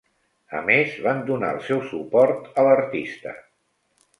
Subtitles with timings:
[0.59, 3.37] A més, van donar el seu suport a l'artista.